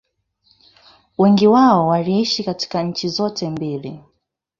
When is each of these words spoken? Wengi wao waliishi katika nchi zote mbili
Wengi 1.17 1.47
wao 1.47 1.87
waliishi 1.87 2.43
katika 2.43 2.83
nchi 2.83 3.09
zote 3.09 3.49
mbili 3.49 4.01